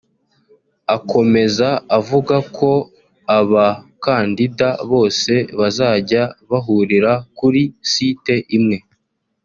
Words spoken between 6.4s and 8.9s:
bahurira kuri site imwe